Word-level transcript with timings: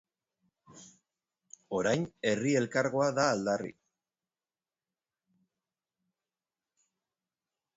Orain 1.79 2.07
Herri 2.31 2.55
Elkargoa 2.61 3.09
da 3.19 3.27
aldarri. 3.35 3.71